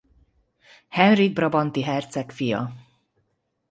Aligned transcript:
Henrik 1.03 1.37
brabanti 1.43 1.87
herceg 1.93 2.31
fia. 2.41 2.67